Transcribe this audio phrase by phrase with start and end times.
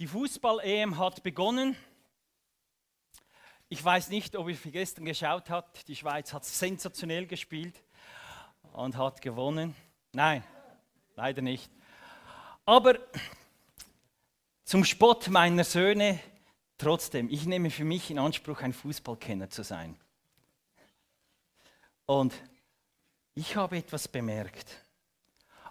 [0.00, 1.76] Die Fußball-EM hat begonnen.
[3.68, 5.88] Ich weiß nicht, ob ihr gestern geschaut habt.
[5.88, 7.74] Die Schweiz hat sensationell gespielt
[8.74, 9.74] und hat gewonnen.
[10.12, 10.44] Nein,
[11.16, 11.68] leider nicht.
[12.64, 12.96] Aber
[14.62, 16.20] zum Spott meiner Söhne,
[16.78, 19.98] trotzdem, ich nehme für mich in Anspruch, ein Fußballkenner zu sein.
[22.06, 22.32] Und
[23.34, 24.76] ich habe etwas bemerkt.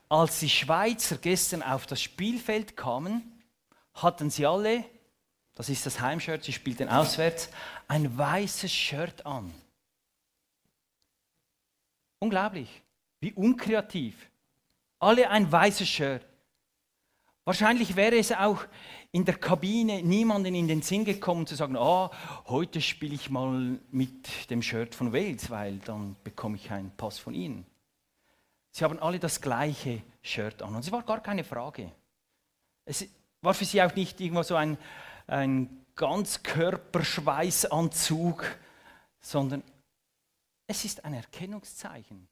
[0.09, 3.36] Als die Schweizer gestern auf das Spielfeld kamen,
[3.97, 4.83] hatten sie alle,
[5.55, 7.49] das ist das Heimshirt, sie spielten auswärts,
[7.87, 9.53] ein weißes Shirt an.
[12.19, 12.81] Unglaublich,
[13.19, 14.29] wie unkreativ.
[14.99, 16.25] Alle ein weißes Shirt.
[17.43, 18.65] Wahrscheinlich wäre es auch
[19.11, 22.11] in der Kabine niemanden in den Sinn gekommen zu sagen, ah,
[22.47, 27.17] heute spiele ich mal mit dem Shirt von Wales, weil dann bekomme ich einen Pass
[27.17, 27.65] von ihnen.
[28.71, 31.91] Sie haben alle das gleiche Shirt an und es war gar keine Frage.
[32.85, 33.07] Es,
[33.41, 34.77] war für sie auch nicht irgendwo so ein,
[35.27, 38.45] ein Ganzkörperschweißanzug,
[39.19, 39.63] sondern
[40.67, 42.27] es ist ein Erkennungszeichen.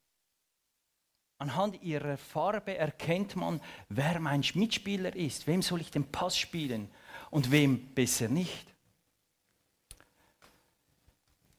[1.38, 6.89] Anhand ihrer Farbe erkennt man, wer mein Mitspieler ist, wem soll ich den Pass spielen
[7.30, 8.73] und wem besser nicht.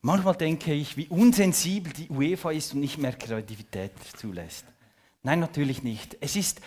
[0.00, 4.64] Manchmal denke ich, wie unsensibel die UEFA ist und nicht mehr Kreativität zulässt.
[5.22, 6.16] Nein, natürlich nicht.
[6.20, 6.60] Es ist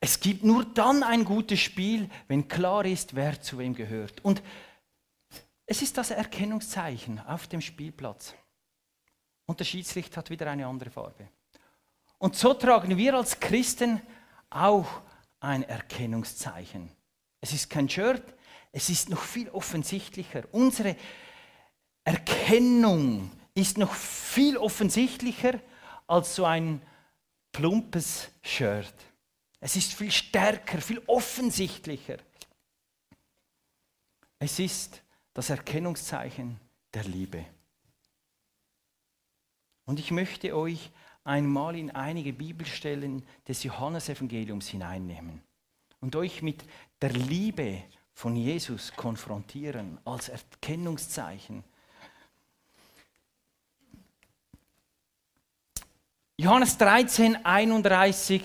[0.00, 4.24] es gibt nur dann ein gutes Spiel, wenn klar ist, wer zu wem gehört.
[4.24, 4.42] Und
[5.66, 8.34] es ist das Erkennungszeichen auf dem Spielplatz.
[9.46, 11.28] Und der Schiedsrichter hat wieder eine andere Farbe.
[12.18, 14.00] Und so tragen wir als Christen
[14.48, 14.86] auch
[15.38, 16.90] ein Erkennungszeichen.
[17.40, 18.34] Es ist kein Shirt,
[18.72, 20.44] es ist noch viel offensichtlicher.
[20.52, 20.96] Unsere
[22.04, 25.60] Erkennung ist noch viel offensichtlicher
[26.06, 26.82] als so ein
[27.52, 28.94] plumpes Shirt.
[29.60, 32.16] Es ist viel stärker, viel offensichtlicher.
[34.38, 35.02] Es ist
[35.34, 36.58] das Erkennungszeichen
[36.94, 37.44] der Liebe.
[39.84, 40.90] Und ich möchte euch
[41.24, 45.42] einmal in einige Bibelstellen des Johannesevangeliums hineinnehmen
[46.00, 46.64] und euch mit
[47.02, 47.82] der Liebe
[48.14, 51.64] von Jesus konfrontieren als Erkennungszeichen.
[56.38, 58.42] Johannes 13, 31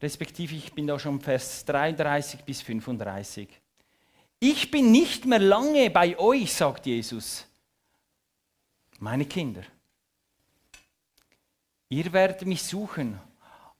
[0.00, 3.48] respektive ich bin da schon Vers 33 bis 35.
[4.38, 7.46] Ich bin nicht mehr lange bei euch, sagt Jesus,
[8.98, 9.62] meine Kinder.
[11.88, 13.18] Ihr werdet mich suchen,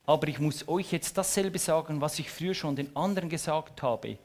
[0.04, 4.18] aber ich muss euch jetzt dasselbe sagen, was ich früher schon den anderen gesagt habe.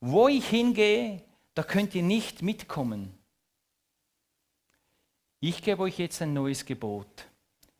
[0.00, 1.22] Wo ich hingehe,
[1.54, 3.16] da könnt ihr nicht mitkommen.
[5.40, 7.26] Ich gebe euch jetzt ein neues Gebot.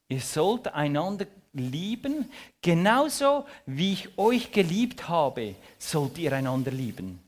[0.08, 1.26] Ihr sollt einander
[1.58, 2.30] lieben,
[2.62, 7.20] genauso wie ich euch geliebt habe, sollt ihr einander lieben.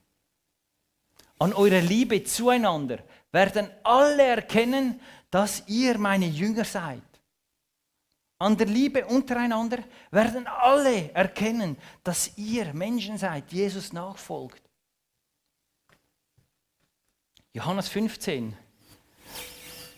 [1.38, 2.98] An eurer Liebe zueinander
[3.32, 5.00] werden alle erkennen,
[5.30, 7.02] dass ihr meine Jünger seid.
[8.38, 9.78] An der Liebe untereinander
[10.10, 14.62] werden alle erkennen, dass ihr Menschen seid, Jesus nachfolgt.
[17.52, 18.56] Johannes 15,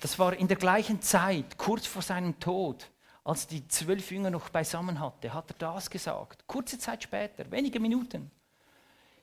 [0.01, 2.90] das war in der gleichen Zeit, kurz vor seinem Tod
[3.25, 6.47] als die zwölf Jünger noch beisammen hatte, hat er das gesagt.
[6.47, 8.31] Kurze Zeit später, wenige Minuten.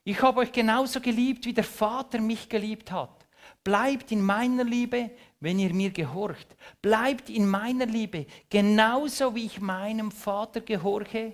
[0.04, 3.28] Ich habe euch genauso geliebt, wie der Vater mich geliebt hat.
[3.64, 6.56] Bleibt in meiner Liebe, wenn ihr mir gehorcht.
[6.82, 11.34] Bleibt in meiner Liebe, genauso wie ich meinem Vater gehorche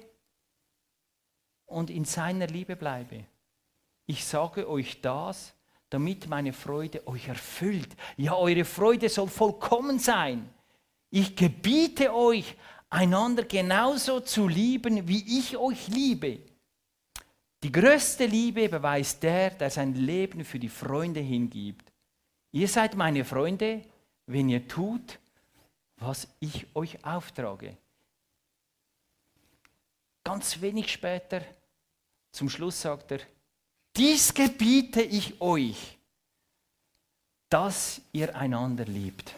[1.66, 3.25] und in seiner Liebe bleibe.
[4.06, 5.53] Ich sage euch das,
[5.90, 7.95] damit meine Freude euch erfüllt.
[8.18, 10.50] Ja, eure Freude soll vollkommen sein.
[11.16, 12.56] Ich gebiete euch,
[12.90, 16.40] einander genauso zu lieben, wie ich euch liebe.
[17.62, 21.91] Die größte Liebe beweist der, der sein Leben für die Freunde hingibt.
[22.51, 23.85] Ihr seid meine Freunde,
[24.25, 25.19] wenn ihr tut,
[25.98, 27.77] was ich euch auftrage.
[30.24, 31.44] Ganz wenig später,
[32.31, 33.19] zum Schluss sagt er,
[33.95, 35.95] dies gebiete ich euch,
[37.50, 39.36] dass ihr einander liebt.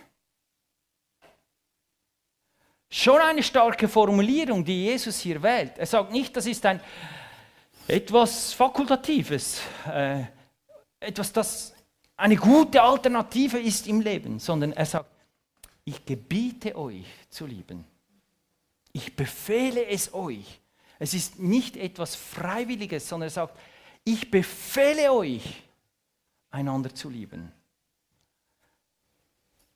[2.98, 5.78] Schon eine starke Formulierung, die Jesus hier wählt.
[5.78, 6.80] Er sagt nicht, das ist ein
[7.90, 10.24] etwas Fakultatives, äh,
[11.02, 11.76] etwas, das
[12.16, 15.12] eine gute Alternative ist im Leben, sondern er sagt,
[15.84, 17.84] ich gebiete euch zu lieben.
[18.94, 20.62] Ich befehle es euch.
[20.98, 23.60] Es ist nicht etwas Freiwilliges, sondern er sagt,
[24.06, 25.44] ich befehle euch,
[26.50, 27.52] einander zu lieben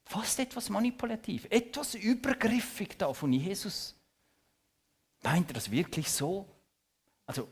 [0.10, 3.96] fast etwas manipulativ, etwas übergriffig da von Jesus.
[5.22, 6.48] Meint er das wirklich so?
[7.26, 7.48] Also,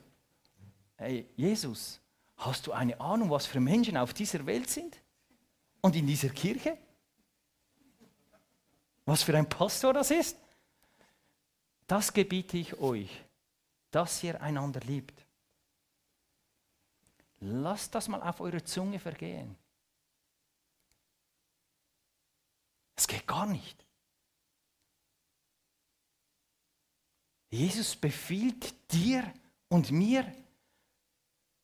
[0.97, 1.99] hey, Jesus,
[2.37, 4.95] Hast du eine Ahnung, was für Menschen auf dieser Welt sind?
[5.81, 6.77] Und in dieser Kirche?
[9.05, 10.37] Was für ein Pastor das ist?
[11.87, 13.09] Das gebiete ich euch,
[13.91, 15.25] dass ihr einander liebt.
[17.39, 19.55] Lasst das mal auf eure Zunge vergehen.
[22.97, 23.85] Es geht gar nicht.
[27.49, 29.31] Jesus befiehlt dir
[29.69, 30.29] und mir,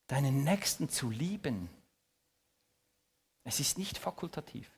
[0.08, 1.70] deinen Nächsten zu lieben.
[3.44, 4.70] Es ist nicht fakultativ.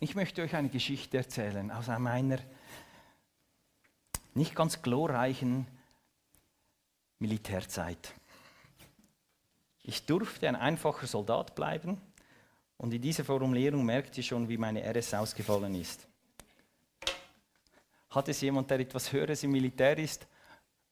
[0.00, 2.38] Ich möchte euch eine Geschichte erzählen aus meiner
[4.34, 5.66] nicht ganz glorreichen
[7.18, 8.14] Militärzeit.
[9.88, 12.00] Ich durfte ein einfacher Soldat bleiben
[12.76, 16.08] und in dieser Formulierung merkt ihr schon, wie meine RS ausgefallen ist.
[18.10, 20.26] Hat es jemand, der etwas Höheres im Militär ist?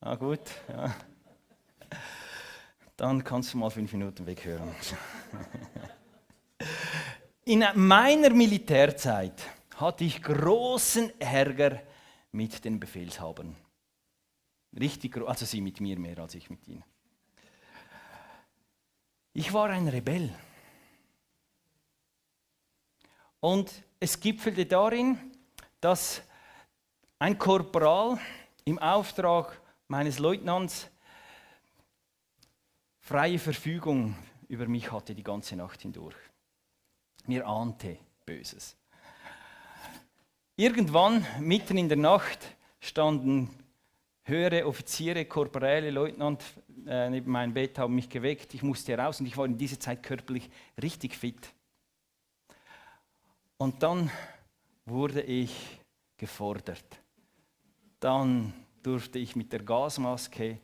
[0.00, 0.42] Ah, gut.
[0.68, 0.94] Ja.
[2.96, 4.72] Dann kannst du mal fünf Minuten weghören.
[7.46, 9.42] In meiner Militärzeit
[9.74, 11.82] hatte ich großen Ärger
[12.30, 13.56] mit den Befehlshabern.
[14.78, 16.84] Richtig, also sie mit mir mehr als ich mit ihnen.
[19.36, 20.32] Ich war ein Rebell.
[23.40, 25.18] Und es gipfelte darin,
[25.80, 26.22] dass
[27.18, 28.18] ein Korporal
[28.64, 30.88] im Auftrag meines Leutnants
[33.00, 34.16] freie Verfügung
[34.46, 36.16] über mich hatte die ganze Nacht hindurch.
[37.26, 38.76] Mir ahnte Böses.
[40.54, 42.38] Irgendwann, mitten in der Nacht,
[42.78, 43.63] standen
[44.24, 46.42] höhere Offiziere, Korporäle, Leutnant
[46.86, 48.54] äh, neben meinem Bett, haben mich geweckt.
[48.54, 50.50] Ich musste heraus und ich war in dieser Zeit körperlich
[50.82, 51.52] richtig fit.
[53.58, 54.10] Und dann
[54.86, 55.80] wurde ich
[56.16, 57.00] gefordert.
[58.00, 60.58] Dann durfte ich mit der Gasmaske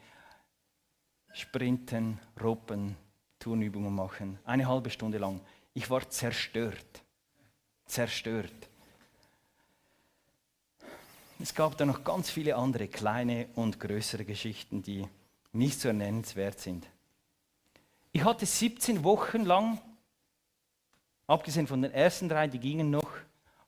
[1.33, 2.97] sprinten, roppen,
[3.39, 4.39] Turnübungen machen.
[4.45, 5.41] Eine halbe Stunde lang.
[5.73, 7.03] Ich war zerstört.
[7.87, 8.70] Zerstört.
[11.43, 15.09] Es gab da noch ganz viele andere kleine und größere Geschichten, die
[15.53, 16.87] nicht so nennenswert sind.
[18.13, 19.81] Ich hatte 17 Wochen lang,
[21.27, 23.11] abgesehen von den ersten drei, die gingen noch,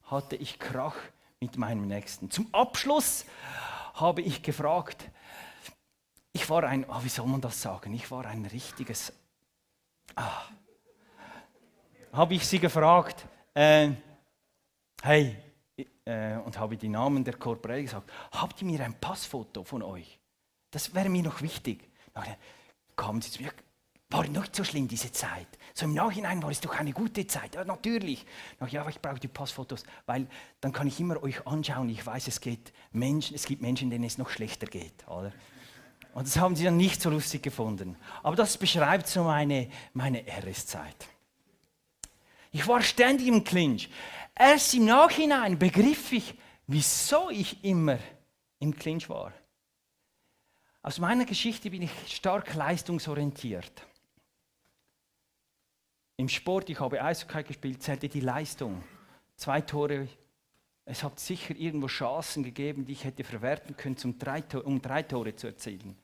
[0.05, 0.97] hatte ich Krach
[1.41, 2.31] mit meinem Nächsten.
[2.31, 3.25] Zum Abschluss
[3.95, 5.09] habe ich gefragt,
[6.35, 9.15] ich war ein, oh, wie soll man das sagen, ich war ein richtiges,
[10.15, 10.43] ah,
[12.13, 13.93] habe ich sie gefragt, äh,
[15.03, 15.37] hey,
[16.05, 20.19] äh, und habe die Namen der Korporell gesagt, habt ihr mir ein Passfoto von euch?
[20.71, 21.89] Das wäre mir noch wichtig.
[22.15, 22.25] Dann
[22.97, 23.53] kamen sie zu mir,
[24.11, 25.47] war nicht so schlimm diese Zeit.
[25.75, 27.55] So im Nachhinein war es doch eine gute Zeit.
[27.55, 28.27] Ja, natürlich.
[28.69, 30.27] Ja, aber ich brauche die Passfotos, weil
[30.61, 31.89] dann kann ich immer euch anschauen.
[31.89, 35.07] Ich weiß, es, geht Menschen, es gibt Menschen, denen es noch schlechter geht.
[35.09, 35.33] Oder?
[36.15, 37.97] Und das haben sie dann nicht so lustig gefunden.
[38.23, 41.09] Aber das beschreibt so meine, meine RS-Zeit.
[42.53, 43.89] Ich war ständig im Clinch.
[44.35, 46.35] Erst im Nachhinein begriff ich,
[46.67, 47.99] wieso ich immer
[48.59, 49.33] im Clinch war.
[50.83, 53.87] Aus meiner Geschichte bin ich stark leistungsorientiert.
[56.19, 58.85] Im Sport, ich habe Eishockey gespielt, zählte die Leistung.
[59.37, 60.09] Zwei Tore,
[60.85, 63.97] es hat sicher irgendwo Chancen gegeben, die ich hätte verwerten können,
[64.65, 65.97] um drei Tore zu erzielen.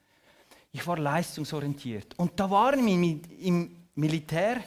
[0.72, 2.18] Ich war leistungsorientiert.
[2.18, 4.62] Und da waren im Militär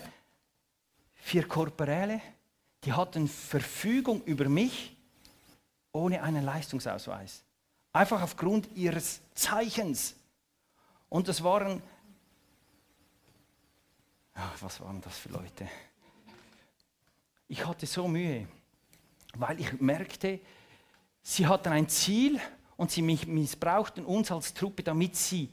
[1.22, 2.22] vier Korporäle,
[2.84, 4.98] die hatten Verfügung über mich
[5.94, 7.44] ohne einen Leistungsausweis.
[7.94, 10.16] Einfach aufgrund ihres Zeichens.
[11.10, 11.82] Und das waren,
[14.34, 15.68] ach, was waren das für Leute?
[17.48, 18.48] Ich hatte so Mühe,
[19.36, 20.40] weil ich merkte,
[21.22, 22.40] sie hatten ein Ziel
[22.78, 25.50] und sie missbrauchten uns als Truppe, damit sie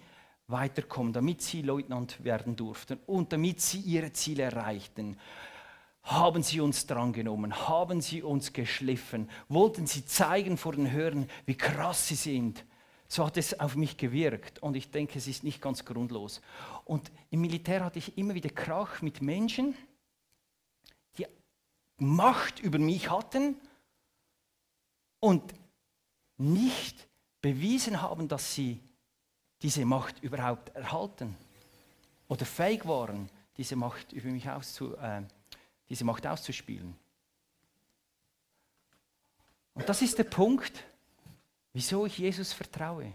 [0.46, 5.18] weiterkommen, damit sie Leutnant werden durften und damit sie ihre Ziele erreichten
[6.08, 11.54] haben sie uns drangenommen, haben sie uns geschliffen, wollten sie zeigen vor den Hörern, wie
[11.54, 12.64] krass sie sind.
[13.08, 16.40] So hat es auf mich gewirkt und ich denke, es ist nicht ganz grundlos.
[16.86, 19.74] Und im Militär hatte ich immer wieder Krach mit Menschen,
[21.18, 21.26] die
[21.98, 23.56] Macht über mich hatten
[25.20, 25.42] und
[26.38, 27.06] nicht
[27.42, 28.80] bewiesen haben, dass sie
[29.60, 31.36] diese Macht überhaupt erhalten
[32.28, 35.28] oder fähig waren, diese Macht über mich auszuüben.
[35.88, 36.94] Diese Macht auszuspielen.
[39.74, 40.84] Und das ist der Punkt,
[41.72, 43.14] wieso ich Jesus vertraue.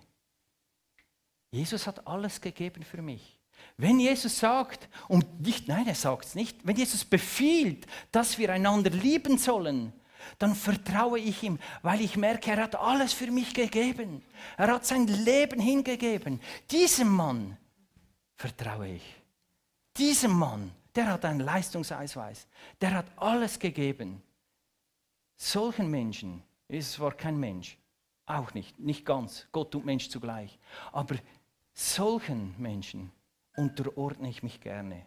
[1.51, 3.37] Jesus hat alles gegeben für mich.
[3.77, 8.51] Wenn Jesus sagt, und nicht, nein, er sagt es nicht, wenn Jesus befiehlt, dass wir
[8.51, 9.93] einander lieben sollen,
[10.39, 14.23] dann vertraue ich ihm, weil ich merke, er hat alles für mich gegeben.
[14.57, 16.39] Er hat sein Leben hingegeben.
[16.71, 17.57] Diesem Mann
[18.35, 19.21] vertraue ich.
[19.97, 22.47] Diesem Mann, der hat einen Leistungsausweis.
[22.81, 24.21] Der hat alles gegeben.
[25.35, 27.77] Solchen Menschen ist es zwar kein Mensch,
[28.25, 30.57] auch nicht, nicht ganz, Gott und Mensch zugleich,
[30.91, 31.15] aber
[31.73, 33.11] solchen Menschen
[33.55, 35.05] unterordne ich mich gerne.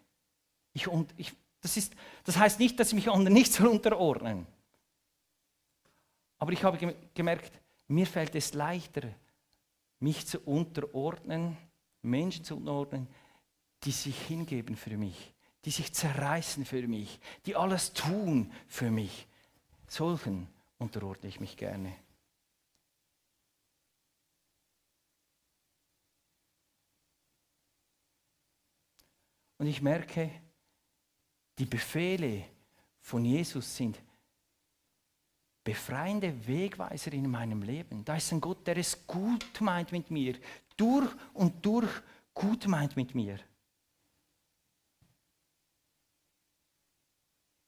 [0.72, 4.46] Ich, und ich, das, ist, das heißt nicht, dass ich mich anderen nicht soll unterordnen.
[6.38, 7.52] Aber ich habe gemerkt,
[7.88, 9.08] mir fällt es leichter,
[10.00, 11.56] mich zu unterordnen,
[12.02, 13.08] Menschen zu unterordnen,
[13.84, 15.32] die sich hingeben für mich,
[15.66, 19.26] die sich zerreißen für mich, die alles tun für mich.
[19.88, 20.46] Solchen
[20.78, 21.92] unterordne ich mich gerne.
[29.58, 30.30] Und ich merke,
[31.58, 32.44] die Befehle
[33.00, 33.98] von Jesus sind
[35.64, 38.04] befreiende Wegweiser in meinem Leben.
[38.04, 40.36] Da ist ein Gott, der es gut meint mit mir,
[40.76, 41.90] durch und durch
[42.32, 43.40] gut meint mit mir.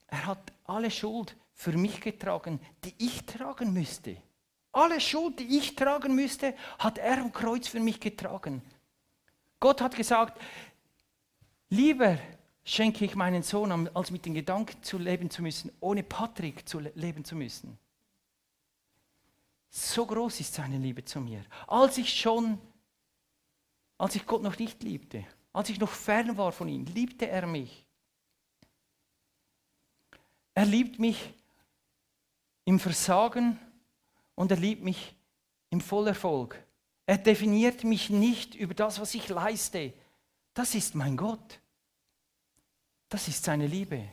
[0.08, 4.16] Er hat alle Schuld für mich getragen, die ich tragen müsste.
[4.72, 8.62] Alle Schuld, die ich tragen müsste, hat er am Kreuz für mich getragen.
[9.60, 10.40] Gott hat gesagt,
[11.68, 12.18] lieber
[12.64, 16.80] schenke ich meinen Sohn, als mit den Gedanken zu leben zu müssen, ohne Patrick zu
[16.80, 17.78] leben zu müssen.
[19.70, 21.44] So groß ist seine Liebe zu mir.
[21.66, 22.58] Als ich schon,
[23.98, 27.46] als ich Gott noch nicht liebte, als ich noch fern war von ihm, liebte er
[27.46, 27.84] mich.
[30.58, 31.32] Er liebt mich
[32.64, 33.60] im Versagen
[34.34, 35.14] und er liebt mich
[35.70, 36.60] im Vollerfolg.
[37.06, 39.94] Er definiert mich nicht über das, was ich leiste.
[40.54, 41.60] Das ist mein Gott.
[43.08, 44.08] Das ist seine Liebe.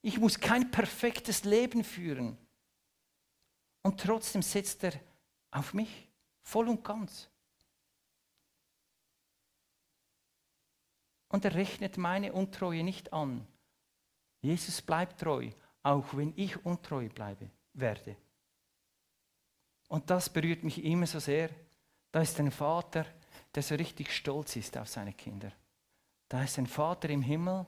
[0.00, 2.38] Ich muss kein perfektes Leben führen.
[3.82, 4.94] Und trotzdem setzt er
[5.50, 6.08] auf mich
[6.40, 7.28] voll und ganz.
[11.28, 13.46] Und er rechnet meine Untreue nicht an.
[14.46, 15.50] Jesus bleibt treu,
[15.82, 18.16] auch wenn ich untreu bleibe, werde.
[19.88, 21.50] Und das berührt mich immer so sehr.
[22.12, 23.06] Da ist ein Vater,
[23.52, 25.50] der so richtig stolz ist auf seine Kinder.
[26.28, 27.66] Da ist ein Vater im Himmel,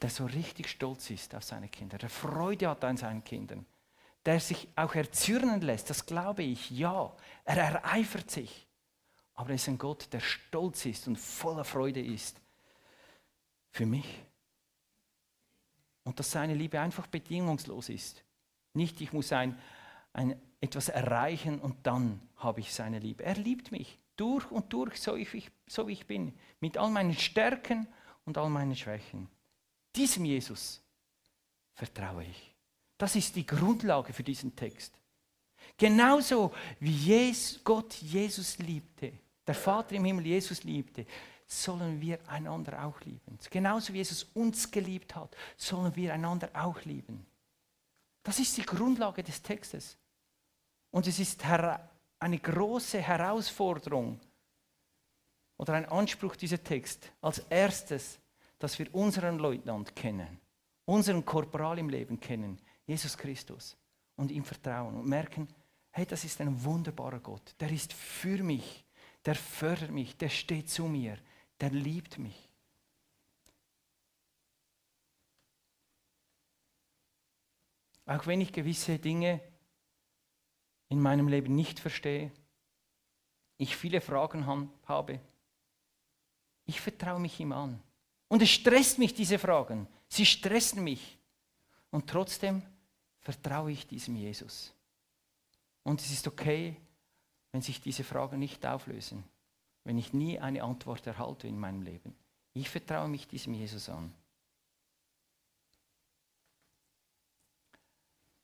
[0.00, 3.66] der so richtig stolz ist auf seine Kinder, der Freude hat an seinen Kindern,
[4.24, 7.14] der sich auch erzürnen lässt, das glaube ich, ja.
[7.44, 8.66] Er ereifert sich.
[9.34, 12.40] Aber er ist ein Gott, der stolz ist und voller Freude ist
[13.70, 14.24] für mich.
[16.04, 18.24] Und dass seine Liebe einfach bedingungslos ist.
[18.74, 19.58] Nicht, ich muss ein,
[20.12, 23.24] ein, etwas erreichen und dann habe ich seine Liebe.
[23.24, 27.14] Er liebt mich durch und durch, so, ich, so wie ich bin, mit all meinen
[27.14, 27.88] Stärken
[28.24, 29.28] und all meinen Schwächen.
[29.96, 30.82] Diesem Jesus
[31.72, 32.54] vertraue ich.
[32.98, 34.94] Das ist die Grundlage für diesen Text.
[35.76, 39.12] Genauso wie Jesus, Gott Jesus liebte,
[39.46, 41.06] der Vater im Himmel Jesus liebte,
[41.52, 43.38] sollen wir einander auch lieben.
[43.50, 47.26] Genauso wie Jesus uns geliebt hat, sollen wir einander auch lieben.
[48.22, 49.96] Das ist die Grundlage des Textes.
[50.90, 54.20] Und es ist eine große Herausforderung
[55.56, 57.10] oder ein Anspruch dieser Text.
[57.20, 58.20] Als erstes,
[58.58, 60.40] dass wir unseren Leutnant kennen,
[60.84, 63.76] unseren Korporal im Leben kennen, Jesus Christus,
[64.16, 65.48] und ihm vertrauen und merken,
[65.90, 68.84] hey, das ist ein wunderbarer Gott, der ist für mich,
[69.24, 71.18] der fördert mich, der steht zu mir,
[71.60, 72.48] der liebt mich.
[78.06, 79.40] Auch wenn ich gewisse Dinge
[80.88, 82.32] in meinem Leben nicht verstehe,
[83.56, 84.46] ich viele Fragen
[84.86, 85.20] habe,
[86.64, 87.80] ich vertraue mich ihm an.
[88.28, 89.86] Und es stresst mich, diese Fragen.
[90.08, 91.18] Sie stressen mich.
[91.90, 92.62] Und trotzdem
[93.20, 94.72] vertraue ich diesem Jesus.
[95.82, 96.76] Und es ist okay,
[97.52, 99.24] wenn sich diese Fragen nicht auflösen
[99.90, 102.14] wenn ich nie eine Antwort erhalte in meinem Leben.
[102.54, 104.14] Ich vertraue mich diesem Jesus an.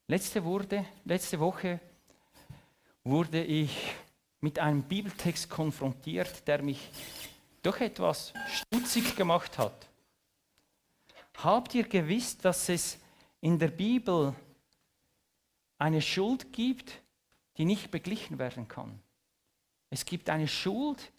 [0.09, 1.79] Letzte, wurde, letzte Woche
[3.05, 3.95] wurde ich
[4.41, 6.91] mit einem Bibeltext konfrontiert, der mich
[7.63, 9.89] doch etwas stutzig gemacht hat.
[11.37, 12.99] Habt ihr gewusst, dass es
[13.41, 14.35] in der Bibel
[15.79, 17.01] eine Schuld gibt,
[17.57, 18.99] die nicht beglichen werden kann?
[19.91, 21.13] Es gibt eine Schuld,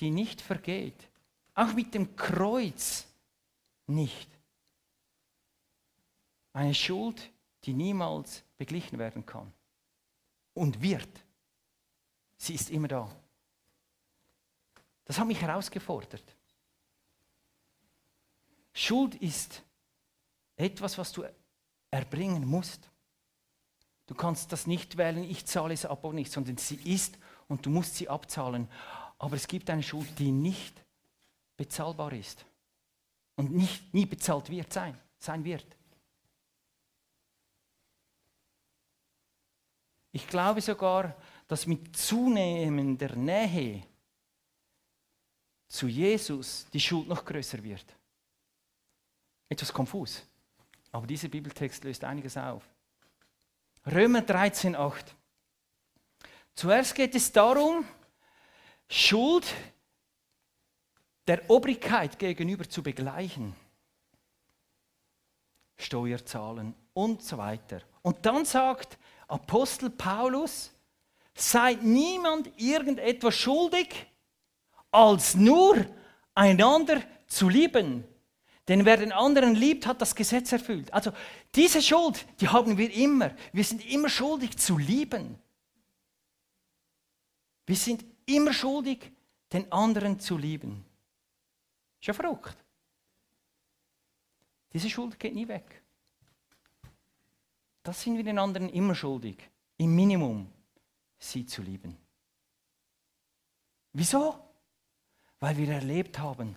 [0.00, 1.08] die nicht vergeht.
[1.54, 3.06] Auch mit dem Kreuz
[3.86, 4.28] nicht.
[6.52, 7.30] Eine Schuld,
[7.64, 9.52] die niemals beglichen werden kann.
[10.54, 11.08] Und wird.
[12.36, 13.10] Sie ist immer da.
[15.04, 16.24] Das hat mich herausgefordert.
[18.72, 19.62] Schuld ist
[20.56, 21.24] etwas, was du
[21.90, 22.90] erbringen musst.
[24.06, 27.16] Du kannst das nicht wählen, ich zahle es ab oder nicht, sondern sie ist
[27.48, 28.68] und du musst sie abzahlen.
[29.24, 30.84] Aber es gibt eine Schuld, die nicht
[31.56, 32.44] bezahlbar ist
[33.36, 35.64] und nicht, nie bezahlt wird sein, sein wird.
[40.12, 41.16] Ich glaube sogar,
[41.48, 43.86] dass mit zunehmender Nähe
[45.68, 47.96] zu Jesus die Schuld noch größer wird.
[49.48, 50.22] Etwas konfus,
[50.92, 52.62] aber dieser Bibeltext löst einiges auf.
[53.86, 55.16] Römer 13, 8.
[56.54, 57.86] Zuerst geht es darum,
[58.88, 59.46] Schuld
[61.26, 63.54] der Obrigkeit gegenüber zu begleichen.
[65.76, 67.80] Steuerzahlen und so weiter.
[68.02, 70.70] Und dann sagt Apostel Paulus,
[71.34, 74.06] seid niemand irgendetwas schuldig,
[74.90, 75.84] als nur
[76.34, 78.04] einander zu lieben.
[78.68, 80.92] Denn wer den anderen liebt, hat das Gesetz erfüllt.
[80.92, 81.12] Also
[81.54, 83.34] diese Schuld, die haben wir immer.
[83.52, 85.38] Wir sind immer schuldig zu lieben.
[87.66, 89.12] Wir sind immer schuldig,
[89.52, 90.84] den anderen zu lieben.
[92.00, 92.56] Ist ja verrückt.
[94.72, 95.82] Diese Schuld geht nie weg.
[97.82, 99.38] Das sind wir den anderen immer schuldig.
[99.76, 100.50] Im Minimum,
[101.18, 101.96] sie zu lieben.
[103.92, 104.38] Wieso?
[105.38, 106.56] Weil wir erlebt haben,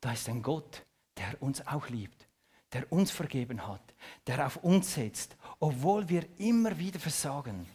[0.00, 0.84] da ist ein Gott,
[1.16, 2.26] der uns auch liebt,
[2.72, 3.94] der uns vergeben hat,
[4.26, 7.66] der auf uns setzt, obwohl wir immer wieder versagen.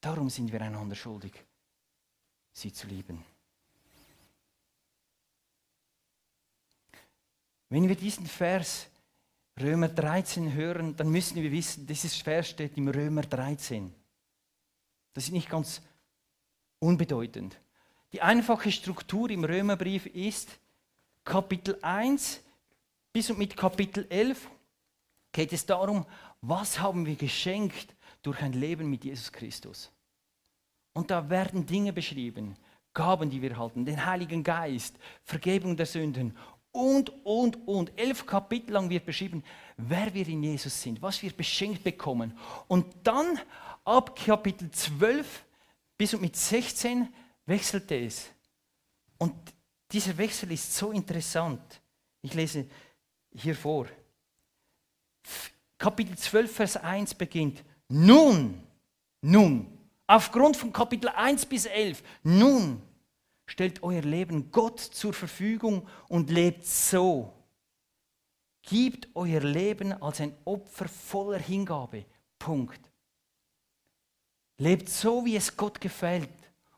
[0.00, 1.45] Darum sind wir einander schuldig,
[2.56, 3.22] sie zu lieben.
[7.68, 8.88] Wenn wir diesen Vers
[9.60, 13.92] Römer 13 hören, dann müssen wir wissen, dieses Vers steht im Römer 13.
[15.12, 15.82] Das ist nicht ganz
[16.78, 17.58] unbedeutend.
[18.12, 20.58] Die einfache Struktur im Römerbrief ist
[21.24, 22.40] Kapitel 1
[23.12, 24.48] bis und mit Kapitel 11
[25.32, 26.06] geht es darum,
[26.40, 29.90] was haben wir geschenkt durch ein Leben mit Jesus Christus.
[30.96, 32.56] Und da werden Dinge beschrieben,
[32.94, 36.34] Gaben, die wir halten, den Heiligen Geist, Vergebung der Sünden
[36.72, 37.92] und, und, und.
[38.00, 39.44] Elf Kapitel lang wird beschrieben,
[39.76, 42.32] wer wir in Jesus sind, was wir beschenkt bekommen.
[42.66, 43.38] Und dann
[43.84, 45.44] ab Kapitel 12
[45.98, 47.12] bis und mit 16
[47.44, 48.30] wechselte es.
[49.18, 49.34] Und
[49.92, 51.60] dieser Wechsel ist so interessant.
[52.22, 52.66] Ich lese
[53.34, 53.86] hier vor.
[55.76, 57.62] Kapitel 12, Vers 1 beginnt.
[57.86, 58.62] Nun,
[59.20, 59.75] nun,
[60.06, 62.82] aufgrund von Kapitel 1 bis 11, nun,
[63.46, 67.32] Stellt euer Leben Gott zur Verfügung und lebt so.
[68.62, 72.04] Gebt euer Leben als ein Opfer voller Hingabe.
[72.38, 72.80] Punkt.
[74.58, 76.28] Lebt so, wie es Gott gefällt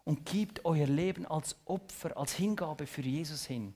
[0.05, 3.75] und gebt euer Leben als Opfer, als Hingabe für Jesus hin.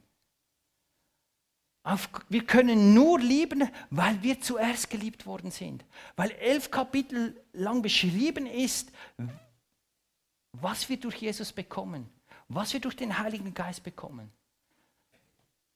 [1.84, 5.84] Auf, wir können nur lieben, weil wir zuerst geliebt worden sind.
[6.14, 8.92] Weil elf Kapitel lang beschrieben ist,
[10.52, 12.08] was wir durch Jesus bekommen
[12.54, 14.30] was wir durch den Heiligen Geist bekommen.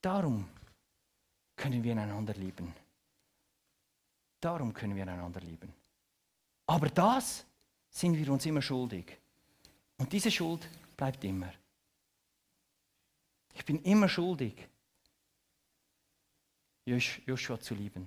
[0.03, 0.49] Darum
[1.57, 2.73] können wir einander lieben.
[4.41, 5.73] Darum können wir einander lieben.
[6.67, 7.45] Aber das
[7.89, 9.19] sind wir uns immer schuldig.
[9.97, 11.53] Und diese Schuld bleibt immer.
[13.55, 14.69] Ich bin immer schuldig,
[16.87, 18.07] Joshua zu lieben.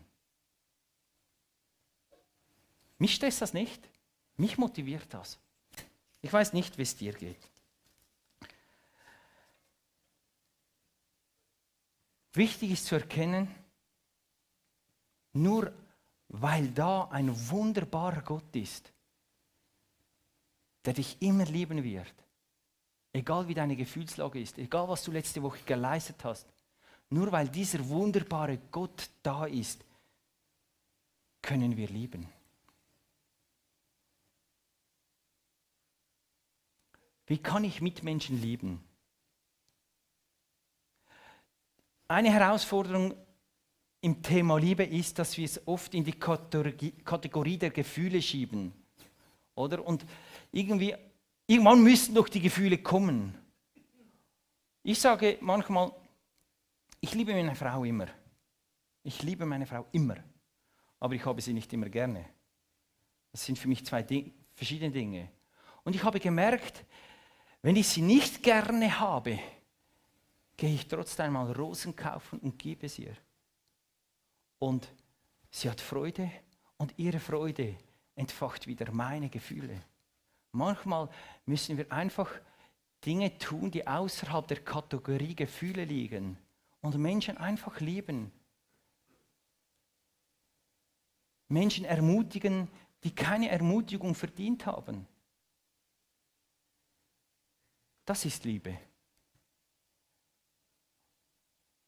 [2.98, 3.82] Mich stresst das nicht.
[4.38, 5.38] Mich motiviert das.
[6.22, 7.50] Ich weiß nicht, wie es dir geht.
[12.34, 13.54] Wichtig ist zu erkennen,
[15.34, 15.74] nur
[16.30, 18.94] weil da ein wunderbarer Gott ist,
[20.86, 22.14] der dich immer lieben wird,
[23.14, 26.48] egal wie deine Gefühlslage ist, egal was du letzte Woche geleistet hast,
[27.10, 29.84] nur weil dieser wunderbare Gott da ist,
[31.42, 32.28] können wir lieben.
[37.26, 38.84] Wie kann ich Mitmenschen lieben?
[42.08, 43.14] Eine Herausforderung
[44.02, 48.74] im Thema Liebe ist, dass wir es oft in die Kategorie der Gefühle schieben.
[49.54, 49.86] Oder?
[49.86, 50.06] Und
[50.52, 50.96] irgendwie,
[51.46, 53.38] irgendwann müssen doch die Gefühle kommen.
[54.82, 55.92] Ich sage manchmal,
[57.02, 58.08] ich liebe meine Frau immer.
[59.04, 60.18] Ich liebe meine Frau immer.
[61.00, 62.26] Aber ich habe sie nicht immer gerne.
[63.32, 65.30] Das sind für mich zwei Ding verschiedene Dinge.
[65.84, 66.84] Und ich habe gemerkt,
[67.62, 69.40] wenn ich sie nicht gerne habe,
[70.58, 73.16] gehe ich trotzdem mal Rosen kaufen und gebe es ihr.
[74.58, 74.92] Und
[75.50, 76.30] sie hat Freude
[76.78, 77.78] und ihre Freude
[78.16, 79.82] entfacht wieder meine Gefühle.
[80.52, 81.08] Manchmal
[81.46, 82.30] müssen wir einfach
[83.06, 86.38] Dinge tun, die außerhalb der Kategorie Gefühle liegen
[86.82, 88.32] und Menschen einfach lieben.
[91.48, 92.70] Menschen ermutigen,
[93.04, 95.08] die keine Ermutigung verdient haben.
[98.06, 98.78] Das ist Liebe.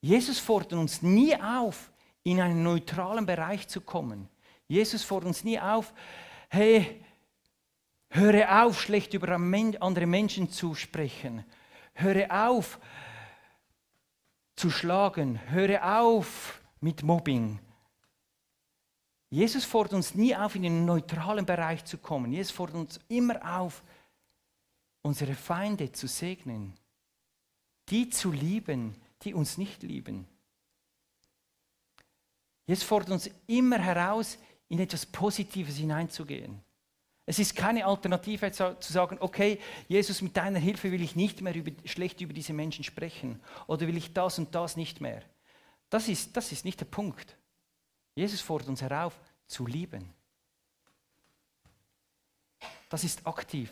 [0.01, 1.91] Jesus fordert uns nie auf,
[2.23, 4.27] in einen neutralen Bereich zu kommen.
[4.67, 5.93] Jesus fordert uns nie auf,
[6.49, 7.03] hey,
[8.09, 11.45] höre auf, schlecht über andere Menschen zu sprechen.
[11.93, 12.79] Höre auf,
[14.61, 15.39] zu schlagen.
[15.49, 17.57] Höre auf mit Mobbing.
[19.31, 22.31] Jesus fordert uns nie auf, in den neutralen Bereich zu kommen.
[22.31, 23.81] Jesus fordert uns immer auf,
[25.01, 26.75] unsere Feinde zu segnen,
[27.89, 30.27] die zu lieben, die uns nicht lieben.
[32.67, 36.61] Jesus fordert uns immer heraus, in etwas Positives hineinzugehen.
[37.25, 41.55] Es ist keine Alternative zu sagen, okay, Jesus, mit deiner Hilfe will ich nicht mehr
[41.55, 45.23] über, schlecht über diese Menschen sprechen oder will ich das und das nicht mehr.
[45.89, 47.37] Das ist, das ist nicht der Punkt.
[48.15, 50.13] Jesus fordert uns herauf, zu lieben.
[52.89, 53.71] Das ist aktiv.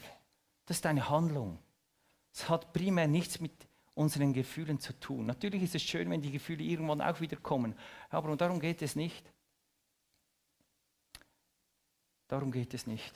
[0.66, 1.58] Das ist eine Handlung.
[2.32, 5.26] Es hat primär nichts mit unseren Gefühlen zu tun.
[5.26, 7.76] Natürlich ist es schön, wenn die Gefühle irgendwann auch wieder kommen,
[8.10, 9.34] aber darum geht es nicht.
[12.28, 13.14] Darum geht es nicht.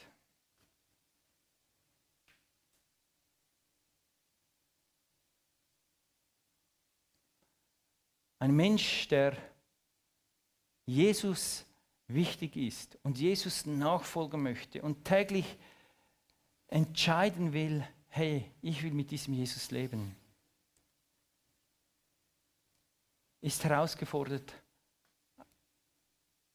[8.43, 9.37] Ein Mensch, der
[10.85, 11.65] Jesus
[12.09, 15.45] wichtig ist und Jesus nachfolgen möchte und täglich
[16.67, 20.13] entscheiden will, hey, ich will mit diesem Jesus leben,
[23.39, 24.53] ist herausgefordert,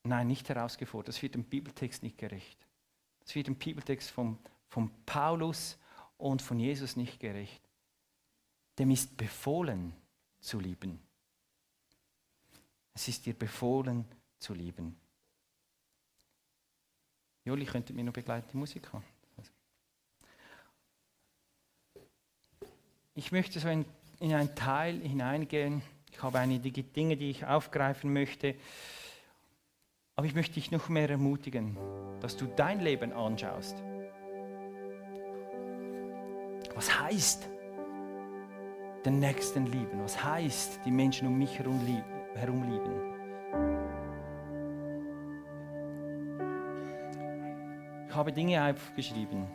[0.02, 2.58] nein, nicht herausgefordert, das wird dem Bibeltext nicht gerecht.
[3.20, 5.78] Das wird dem Bibeltext von, von Paulus
[6.18, 7.62] und von Jesus nicht gerecht.
[8.78, 9.94] Dem ist befohlen
[10.38, 11.07] zu lieben.
[12.98, 14.04] Es ist dir befohlen
[14.40, 14.98] zu lieben.
[17.44, 19.04] Juli, könntet mir noch begleiten, die Musik haben?
[23.14, 23.84] Ich möchte so in,
[24.18, 25.80] in einen Teil hineingehen.
[26.10, 28.56] Ich habe einige Dinge, die ich aufgreifen möchte.
[30.16, 31.78] Aber ich möchte dich noch mehr ermutigen,
[32.18, 33.76] dass du dein Leben anschaust.
[36.74, 37.48] Was heißt
[39.04, 40.02] den Nächsten lieben?
[40.02, 42.17] Was heißt die Menschen um mich herum lieben?
[42.34, 43.18] Herumliegen.
[48.08, 49.46] Ich habe Dinge aufgeschrieben.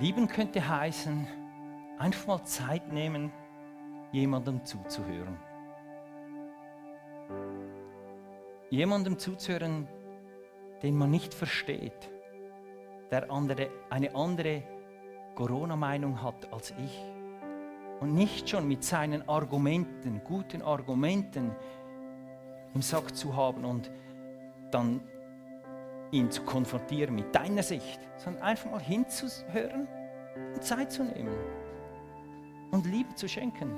[0.00, 1.26] Lieben könnte heißen,
[1.98, 3.32] einfach mal Zeit nehmen,
[4.12, 5.38] jemandem zuzuhören.
[8.70, 9.86] Jemandem zuzuhören,
[10.82, 12.10] den man nicht versteht,
[13.10, 14.62] der andere, eine andere
[15.36, 17.13] Corona-Meinung hat als ich
[18.00, 21.52] und nicht schon mit seinen Argumenten, guten Argumenten
[22.74, 23.90] im Sack zu haben und
[24.70, 25.00] dann
[26.10, 29.88] ihn zu konfrontieren mit deiner Sicht, sondern einfach mal hinzuhören
[30.54, 31.34] und Zeit zu nehmen
[32.70, 33.72] und Liebe zu schenken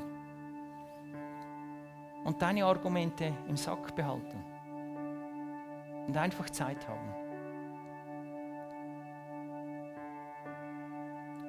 [2.25, 4.43] und deine Argumente im Sack behalten
[6.07, 7.15] und einfach Zeit haben.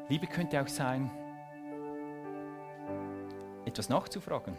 [0.10, 1.10] Liebe könnte auch sein,
[3.68, 4.58] etwas nachzufragen.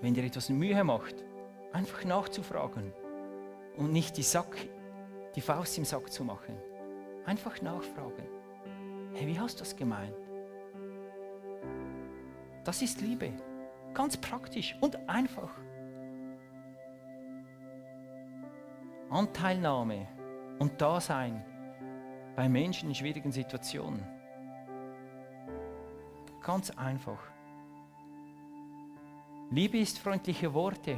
[0.00, 1.16] Wenn dir etwas Mühe macht,
[1.72, 2.92] einfach nachzufragen
[3.76, 4.56] und nicht die, Sack,
[5.34, 6.56] die Faust im Sack zu machen.
[7.26, 8.26] Einfach nachfragen.
[9.14, 10.14] Hey, wie hast du das gemeint?
[12.64, 13.32] Das ist Liebe.
[13.94, 15.50] Ganz praktisch und einfach.
[19.10, 20.06] Anteilnahme
[20.58, 21.44] und Dasein
[22.34, 24.06] bei Menschen in schwierigen Situationen.
[26.42, 27.31] Ganz einfach.
[29.52, 30.96] Liebe ist freundliche Worte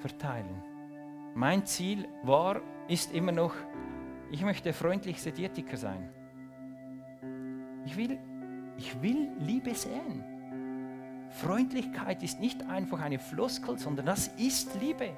[0.00, 0.60] verteilen.
[1.36, 3.54] Mein Ziel war, ist immer noch,
[4.32, 6.12] ich möchte freundlich Diätiker sein.
[7.86, 8.18] Ich will,
[8.76, 10.24] ich will Liebe sehen.
[11.30, 15.16] Freundlichkeit ist nicht einfach eine Floskel, sondern das ist Liebe.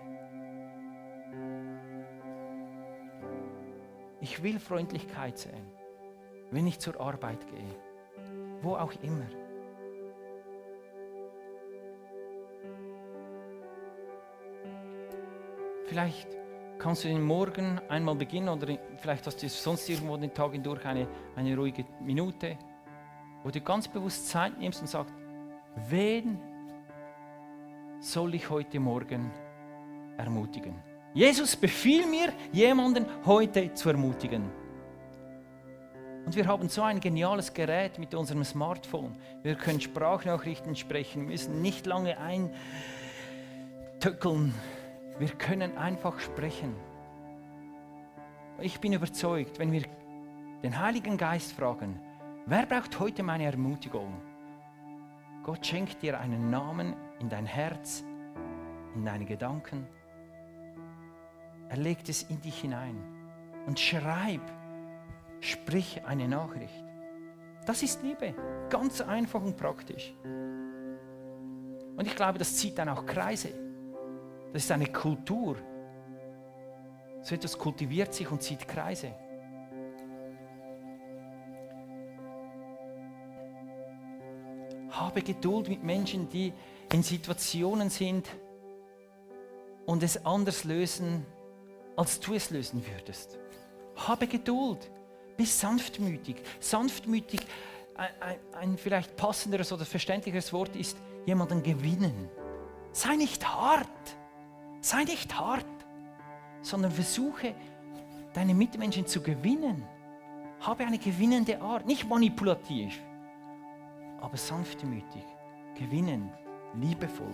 [4.20, 5.72] Ich will Freundlichkeit sehen,
[6.50, 7.76] wenn ich zur Arbeit gehe,
[8.60, 9.24] wo auch immer.
[15.90, 16.29] Vielleicht
[16.79, 20.85] kannst du den Morgen einmal beginnen oder vielleicht hast du sonst irgendwo den Tag hindurch
[20.87, 22.57] eine, eine ruhige Minute,
[23.42, 25.12] wo du ganz bewusst Zeit nimmst und sagst,
[25.88, 26.38] wen
[27.98, 29.33] soll ich heute Morgen
[30.16, 30.76] ermutigen?
[31.12, 34.48] Jesus, befiehl mir, jemanden heute zu ermutigen.
[36.24, 39.16] Und wir haben so ein geniales Gerät mit unserem Smartphone.
[39.42, 42.16] Wir können Sprachnachrichten sprechen, müssen nicht lange
[43.98, 44.55] eintöckeln
[45.20, 46.74] Wir können einfach sprechen.
[48.59, 49.83] Ich bin überzeugt, wenn wir
[50.62, 52.00] den Heiligen Geist fragen,
[52.46, 54.14] wer braucht heute meine Ermutigung?
[55.42, 58.02] Gott schenkt dir einen Namen in dein Herz,
[58.94, 59.87] in deine Gedanken.
[61.68, 62.96] Er legt es in dich hinein
[63.66, 64.40] und schreib,
[65.40, 66.83] sprich eine Nachricht.
[67.66, 68.35] Das ist Liebe,
[68.70, 70.14] ganz einfach und praktisch.
[70.24, 73.69] Und ich glaube, das zieht dann auch Kreise.
[74.52, 75.56] Das ist eine Kultur.
[77.22, 79.12] So etwas kultiviert sich und zieht Kreise.
[84.90, 86.52] Habe Geduld mit Menschen, die
[86.92, 88.28] in Situationen sind
[89.86, 91.24] und es anders lösen,
[91.96, 93.38] als du es lösen würdest.
[93.96, 94.90] Habe Geduld.
[95.36, 96.42] Bist sanftmütig.
[96.58, 97.40] Sanftmütig,
[97.94, 102.28] ein, ein, ein vielleicht passenderes oder verständlicheres Wort ist jemanden gewinnen.
[102.92, 103.86] Sei nicht hart.
[104.80, 105.66] Sei nicht hart,
[106.62, 107.54] sondern versuche,
[108.32, 109.84] deine Mitmenschen zu gewinnen.
[110.60, 112.98] Habe eine gewinnende Art, nicht manipulativ,
[114.20, 115.24] aber sanftmütig,
[115.78, 116.30] gewinnen,
[116.74, 117.32] liebevoll.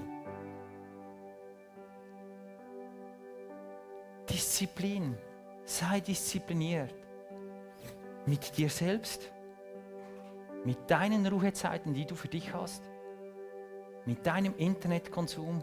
[4.28, 5.16] Disziplin,
[5.64, 6.94] sei diszipliniert.
[8.26, 9.30] Mit dir selbst,
[10.64, 12.82] mit deinen Ruhezeiten, die du für dich hast,
[14.04, 15.62] mit deinem Internetkonsum,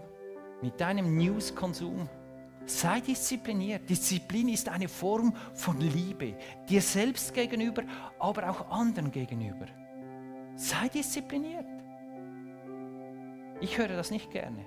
[0.62, 2.08] mit deinem Newskonsum.
[2.66, 3.90] Sei diszipliniert.
[3.90, 6.38] Disziplin ist eine Form von Liebe,
[6.70, 7.84] dir selbst gegenüber,
[8.20, 9.66] aber auch anderen gegenüber.
[10.56, 11.66] Sei diszipliniert.
[13.60, 14.66] Ich höre das nicht gerne.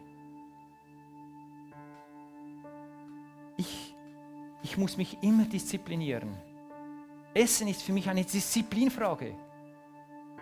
[3.57, 3.94] Ich,
[4.62, 6.37] ich muss mich immer disziplinieren.
[7.33, 9.35] Essen ist für mich eine Disziplinfrage.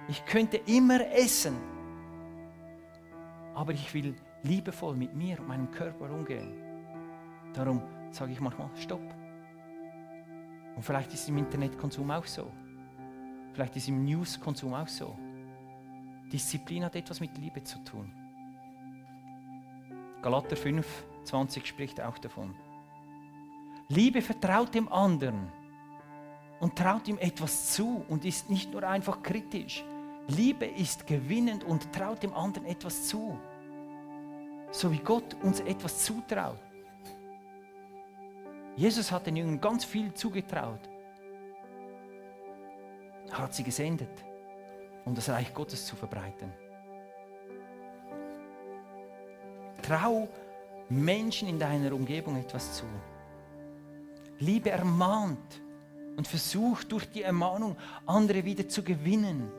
[0.09, 1.57] Ich könnte immer essen,
[3.54, 6.52] aber ich will liebevoll mit mir und meinem Körper umgehen.
[7.52, 9.02] Darum sage ich manchmal Stopp.
[10.76, 12.50] Und vielleicht ist es im Internetkonsum auch so.
[13.52, 15.16] Vielleicht ist es im Newskonsum auch so.
[16.33, 18.12] Disziplin hat etwas mit Liebe zu tun.
[20.22, 22.54] Galater 5, 20 spricht auch davon.
[23.88, 25.52] Liebe vertraut dem anderen
[26.61, 29.85] und traut ihm etwas zu und ist nicht nur einfach kritisch.
[30.28, 33.38] Liebe ist gewinnend und traut dem anderen etwas zu
[34.74, 36.58] so wie Gott uns etwas zutraut.
[38.76, 40.80] Jesus hat den Jüngern ganz viel zugetraut.
[43.30, 44.10] Er hat sie gesendet,
[45.04, 46.52] um das Reich Gottes zu verbreiten.
[49.80, 50.28] Trau
[50.88, 52.84] Menschen in deiner Umgebung etwas zu.
[54.40, 55.62] Liebe ermahnt
[56.16, 59.52] und versucht durch die Ermahnung andere wieder zu gewinnen.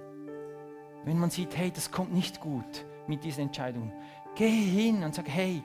[1.05, 3.93] Wenn man sieht, hey, das kommt nicht gut mit dieser Entscheidung,
[4.35, 5.63] Geh hin und sag, hey,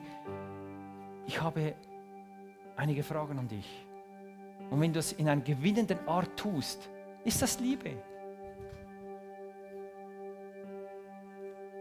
[1.27, 1.75] ich habe
[2.77, 3.85] einige Fragen an dich.
[4.69, 6.89] Und wenn du es in einer gewinnenden Art tust,
[7.25, 8.01] ist das Liebe.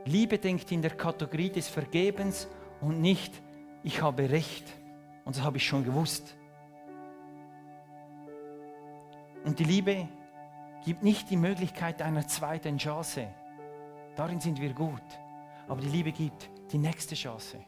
[0.05, 2.49] Liebe denkt in der Kategorie des Vergebens
[2.81, 3.41] und nicht,
[3.85, 4.65] ich habe Recht
[5.25, 6.37] und das habe ich schon gewusst.
[9.45, 10.09] Und die Liebe
[10.85, 13.29] gibt nicht die Möglichkeit einer zweiten Chance.
[14.17, 15.03] Darin sind wir gut.
[15.69, 17.59] Aber die Liebe gibt die nächste Chance.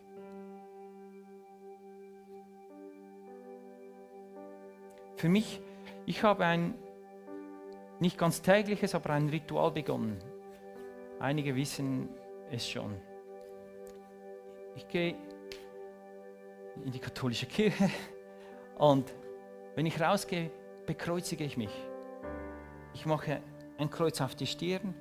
[5.16, 5.60] Für mich,
[6.06, 6.74] ich habe ein
[8.00, 10.18] nicht ganz tägliches, aber ein Ritual begonnen.
[11.20, 12.08] Einige wissen
[12.50, 13.00] es schon.
[14.74, 15.14] Ich gehe
[16.84, 17.90] in die katholische Kirche
[18.78, 19.12] und
[19.76, 20.50] wenn ich rausgehe,
[20.86, 21.72] bekreuzige ich mich.
[22.94, 23.40] Ich mache
[23.78, 24.94] ein Kreuz auf die Stirn,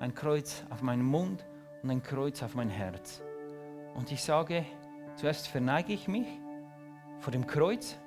[0.00, 1.46] ein Kreuz auf meinen Mund
[1.82, 3.22] und ein Kreuz auf mein Herz.
[3.98, 4.64] Und ich sage,
[5.16, 6.28] zuerst verneige ich mich
[7.18, 7.98] vor dem Kreuz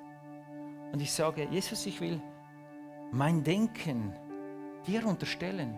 [0.90, 2.18] und ich sage, Jesus, ich will
[3.10, 4.14] mein Denken
[4.86, 5.74] dir unterstellen.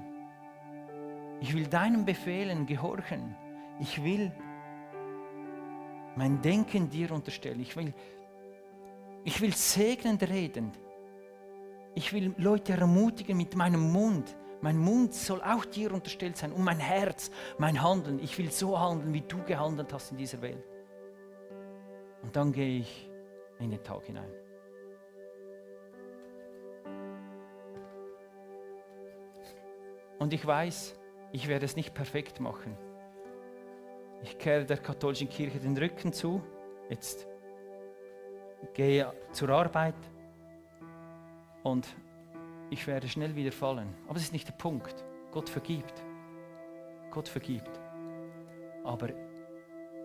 [1.41, 3.35] Ich will deinen Befehlen gehorchen.
[3.81, 4.31] Ich will
[6.15, 7.59] mein Denken dir unterstellen.
[7.59, 7.93] Ich will,
[9.25, 10.71] ich will segnend reden.
[11.97, 14.37] Ich will Leute ermutigen mit meinem Mund.
[14.65, 18.19] Mein Mund soll auch dir unterstellt sein und mein Herz, mein Handeln.
[18.19, 20.65] Ich will so handeln, wie du gehandelt hast in dieser Welt.
[22.23, 23.11] Und dann gehe ich
[23.59, 24.33] in den Tag hinein.
[30.19, 30.99] Und ich weiß,
[31.33, 32.75] ich werde es nicht perfekt machen.
[34.23, 36.43] Ich kehre der katholischen Kirche den Rücken zu.
[36.89, 37.29] Jetzt
[38.73, 39.95] gehe zur Arbeit
[41.65, 41.87] und
[42.71, 43.95] ich werde schnell wieder fallen.
[44.07, 45.05] Aber das ist nicht der Punkt.
[45.31, 46.03] Gott vergibt.
[47.11, 47.81] Gott vergibt.
[48.83, 49.09] Aber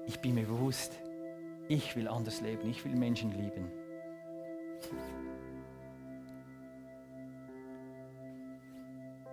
[0.05, 0.99] ich bin mir bewusst,
[1.67, 3.71] ich will anders leben, ich will Menschen lieben.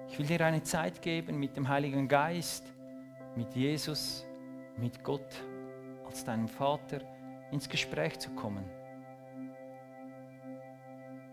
[0.09, 2.73] Ich will dir eine Zeit geben mit dem Heiligen Geist,
[3.37, 4.27] mit Jesus,
[4.77, 5.45] mit Gott
[6.07, 7.01] als deinem Vater
[7.51, 8.65] ins Gespräch zu kommen.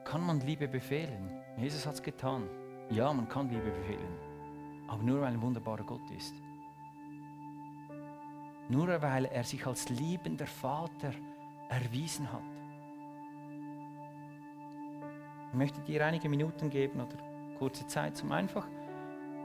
[0.04, 1.43] Kann man Liebe befehlen?
[1.58, 2.50] Jesus hat es getan.
[2.90, 4.18] Ja, man kann Liebe befehlen,
[4.88, 6.34] aber nur weil ein wunderbarer Gott ist.
[8.70, 11.12] Nur weil er sich als liebender Vater
[11.70, 12.42] erwiesen hat.
[15.50, 17.18] Ich möchte dir einige Minuten geben oder
[17.58, 18.68] kurze Zeit, um einfach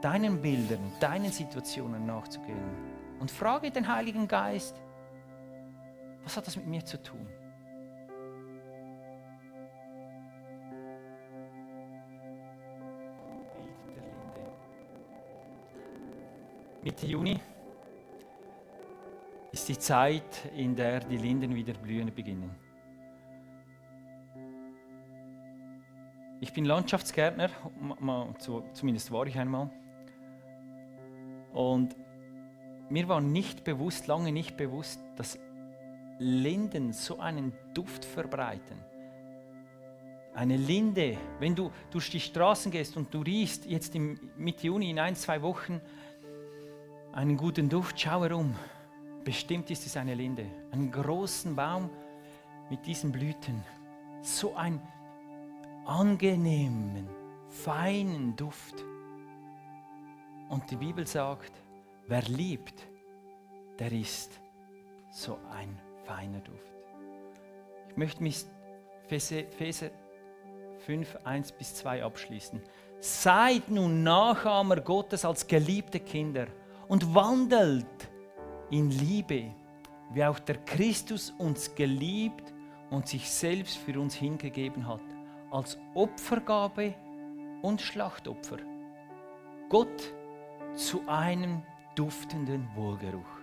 [0.01, 3.17] deinen Bildern, deinen Situationen nachzugehen.
[3.19, 4.81] Und frage den Heiligen Geist,
[6.23, 7.27] was hat das mit mir zu tun?
[16.89, 17.39] Mitte Juni
[19.51, 22.49] ist die Zeit, in der die Linden wieder blühen beginnen.
[26.41, 27.51] Ich bin Landschaftsgärtner,
[28.73, 29.69] zumindest war ich einmal.
[31.53, 31.95] Und
[32.89, 35.37] mir war nicht bewusst, lange nicht bewusst, dass
[36.17, 38.79] Linden so einen Duft verbreiten.
[40.33, 44.89] Eine Linde, wenn du durch die Straßen gehst und du riechst jetzt im Mitte Juni
[44.89, 45.81] in ein, zwei Wochen
[47.13, 48.55] einen guten Duft, schau herum.
[49.23, 50.45] Bestimmt ist es eine Linde.
[50.71, 51.89] Einen großen Baum
[52.69, 53.63] mit diesen Blüten.
[54.21, 54.81] So einen
[55.85, 57.07] angenehmen,
[57.47, 58.75] feinen Duft.
[60.49, 61.51] Und die Bibel sagt,
[62.07, 62.87] wer liebt,
[63.77, 64.39] der ist
[65.11, 66.65] so ein feiner Duft.
[67.89, 68.45] Ich möchte mich
[69.09, 69.89] Epheser
[70.85, 72.61] 5, 1 bis 2 abschließen.
[72.99, 76.47] Seid nun Nachahmer Gottes als geliebte Kinder
[76.89, 77.85] und wandelt
[78.71, 79.51] in Liebe,
[80.11, 82.53] wie auch der Christus uns geliebt
[82.89, 85.01] und sich selbst für uns hingegeben hat,
[85.51, 86.95] als Opfergabe
[87.61, 88.57] und Schlachtopfer.
[89.69, 90.13] Gott
[90.73, 91.61] zu einem
[91.95, 93.39] duftenden Wohlgeruch.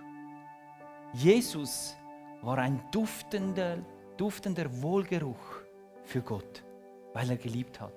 [1.13, 1.95] Jesus
[2.41, 3.77] war ein duftender,
[4.17, 5.61] duftender Wohlgeruch
[6.03, 6.63] für Gott,
[7.13, 7.93] weil er geliebt hat.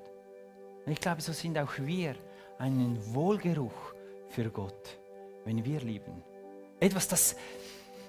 [0.86, 2.14] Und ich glaube, so sind auch wir
[2.58, 3.94] einen Wohlgeruch
[4.28, 5.00] für Gott
[5.44, 6.22] wenn wir lieben.
[6.78, 7.36] Etwas, das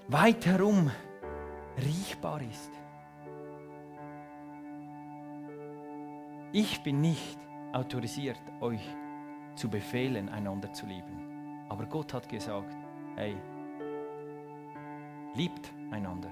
[0.07, 0.91] weit herum
[1.77, 2.71] riechbar ist.
[6.53, 7.37] Ich bin nicht
[7.71, 8.81] autorisiert, euch
[9.55, 11.65] zu befehlen, einander zu lieben.
[11.69, 12.75] Aber Gott hat gesagt,
[13.15, 13.37] hey,
[15.35, 16.31] liebt einander.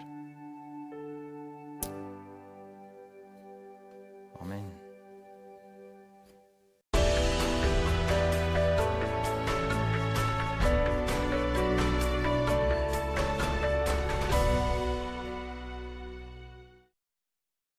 [4.39, 4.88] Amen.